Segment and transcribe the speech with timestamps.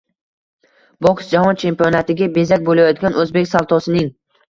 [1.07, 4.09] Boks: Jahon chempionatiga bezak bo‘layotgan “O‘zbek saltosi”ng